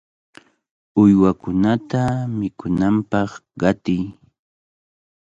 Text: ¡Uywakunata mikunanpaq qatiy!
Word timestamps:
¡Uywakunata 1.01 2.01
mikunanpaq 2.37 3.31
qatiy! 3.59 4.01